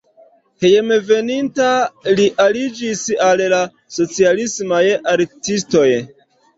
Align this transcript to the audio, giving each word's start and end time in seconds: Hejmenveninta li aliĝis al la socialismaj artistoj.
Hejmenveninta 0.63 1.67
li 2.21 2.27
aliĝis 2.47 3.05
al 3.29 3.47
la 3.55 3.63
socialismaj 4.01 4.85
artistoj. 5.17 5.89